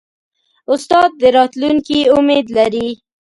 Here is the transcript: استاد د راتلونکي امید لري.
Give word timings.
استاد 0.73 1.09
د 1.21 1.23
راتلونکي 1.37 1.99
امید 2.17 2.45
لري. 2.57 2.89